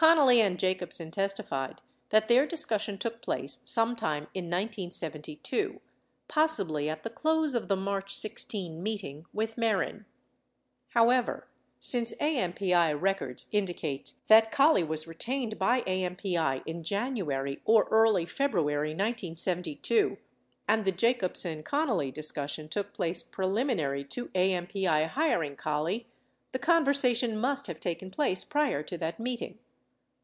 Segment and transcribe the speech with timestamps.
[0.00, 1.80] 83 Connally and Jacobsen testified
[2.10, 5.80] that their discussion took place some time in 1972,
[6.28, 10.04] possibly at the close of the March 16 meeting with Mehren.
[10.04, 10.06] 84
[10.90, 11.48] However,
[11.80, 18.90] since AMPI records indicate that Collie was retained by AMPI in January or early February
[18.90, 20.16] 1972
[20.68, 26.06] and the Jacobsen Connally discussion took place preliminary to AMPI hiring Collie,
[26.52, 29.58] the conversation must have taken place prior to that meeting.